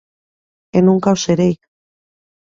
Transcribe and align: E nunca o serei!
E 0.77 0.79
nunca 0.85 1.15
o 1.15 1.17
serei! 1.25 1.53